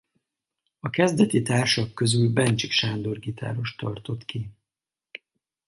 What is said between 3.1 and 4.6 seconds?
gitáros tartott ki.